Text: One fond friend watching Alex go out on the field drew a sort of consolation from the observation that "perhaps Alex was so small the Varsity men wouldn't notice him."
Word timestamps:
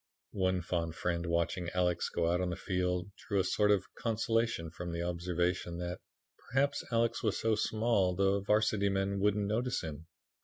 One 0.33 0.63
fond 0.63 0.95
friend 0.95 1.27
watching 1.27 1.69
Alex 1.75 2.09
go 2.09 2.31
out 2.31 2.41
on 2.41 2.49
the 2.49 2.55
field 2.55 3.11
drew 3.17 3.39
a 3.39 3.43
sort 3.43 3.69
of 3.69 3.85
consolation 3.93 4.71
from 4.71 4.91
the 4.91 5.03
observation 5.03 5.77
that 5.77 5.99
"perhaps 6.49 6.83
Alex 6.91 7.21
was 7.21 7.39
so 7.39 7.53
small 7.53 8.15
the 8.15 8.39
Varsity 8.41 8.89
men 8.89 9.19
wouldn't 9.19 9.45
notice 9.45 9.83
him." 9.83 10.07